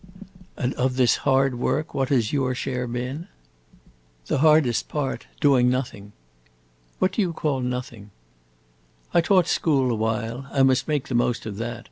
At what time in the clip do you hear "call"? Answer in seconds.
7.33-7.61